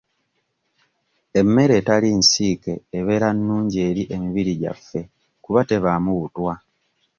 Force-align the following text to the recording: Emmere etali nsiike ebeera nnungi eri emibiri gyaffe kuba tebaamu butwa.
Emmere 1.39 1.73
etali 1.81 2.09
nsiike 2.19 2.73
ebeera 2.97 3.29
nnungi 3.35 3.77
eri 3.89 4.03
emibiri 4.15 4.53
gyaffe 4.61 5.01
kuba 5.43 5.59
tebaamu 5.69 6.11
butwa. 6.19 6.53